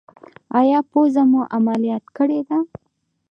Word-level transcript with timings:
ایا 0.59 0.79
پوزه 0.91 1.23
مو 1.31 1.41
عملیات 1.57 2.05
کړې 2.17 2.39
ده؟ 2.47 2.57